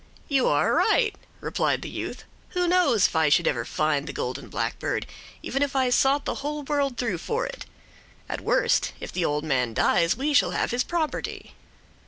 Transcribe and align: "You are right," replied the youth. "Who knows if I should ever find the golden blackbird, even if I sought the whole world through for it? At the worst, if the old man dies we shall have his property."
"You 0.27 0.47
are 0.47 0.73
right," 0.73 1.13
replied 1.41 1.83
the 1.83 1.87
youth. 1.87 2.23
"Who 2.57 2.67
knows 2.67 3.05
if 3.05 3.15
I 3.15 3.29
should 3.29 3.47
ever 3.47 3.65
find 3.65 4.07
the 4.07 4.11
golden 4.13 4.47
blackbird, 4.49 5.05
even 5.43 5.61
if 5.61 5.75
I 5.75 5.91
sought 5.91 6.25
the 6.25 6.33
whole 6.41 6.63
world 6.63 6.97
through 6.97 7.19
for 7.19 7.45
it? 7.45 7.67
At 8.27 8.37
the 8.39 8.43
worst, 8.45 8.93
if 8.99 9.11
the 9.11 9.23
old 9.25 9.43
man 9.43 9.75
dies 9.75 10.17
we 10.17 10.33
shall 10.33 10.57
have 10.57 10.71
his 10.71 10.83
property." 10.83 11.53